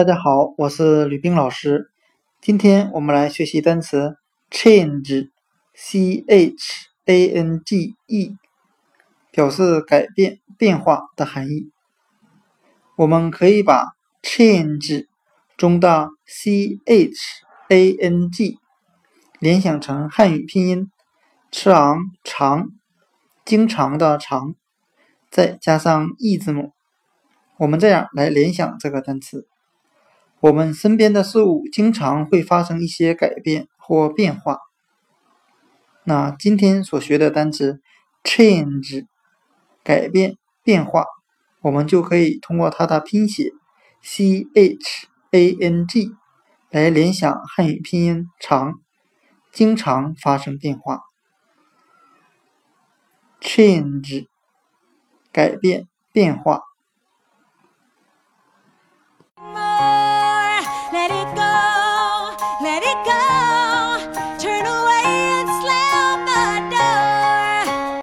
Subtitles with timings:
[0.00, 1.90] 大家好，我是吕冰老师。
[2.40, 4.16] 今天我们来学习单词
[4.50, 8.34] change，c h a n g e，
[9.30, 11.70] 表示改变、变化的含义。
[12.96, 13.88] 我们可以把
[14.22, 15.06] change
[15.58, 18.58] 中的 c h a n g
[19.38, 20.90] 联想成汉语拼音
[21.52, 22.70] chang 长，
[23.44, 24.54] 经常的常，
[25.30, 26.72] 再加上 e 字母。
[27.58, 29.46] 我们这样来联想这个单词。
[30.40, 34.58] 我们身边的事物经常会发生一些改变或变化。
[36.04, 37.82] 那今天所学的单词
[38.24, 39.06] change
[39.84, 41.04] 改变变化，
[41.60, 43.52] 我们就可以通过它的拼写
[44.00, 46.10] c h a n g
[46.70, 48.80] 来联想汉语拼音常，
[49.52, 51.02] 经常发生变化。
[53.42, 54.26] change
[55.32, 56.69] 改变变化。